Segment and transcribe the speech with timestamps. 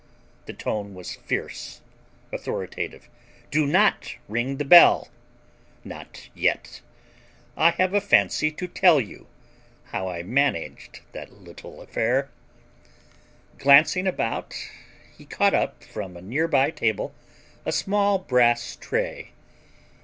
[0.47, 1.81] The tone was fierce,
[2.33, 3.07] authoritative.
[3.51, 5.09] "Do not ring the bell,
[5.83, 6.81] not yet.
[7.55, 9.27] I have a fancy to tell you
[9.91, 12.31] how I managed that little affair."
[13.59, 14.55] Glancing about,
[15.15, 17.13] he caught up from a near by table
[17.63, 19.33] a small brass tray.